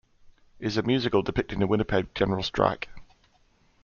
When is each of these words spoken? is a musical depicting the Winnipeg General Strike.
is 0.59 0.77
a 0.77 0.81
musical 0.81 1.21
depicting 1.21 1.59
the 1.59 1.67
Winnipeg 1.67 2.15
General 2.15 2.41
Strike. 2.41 2.89